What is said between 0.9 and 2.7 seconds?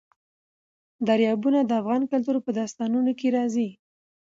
دریابونه د افغان کلتور په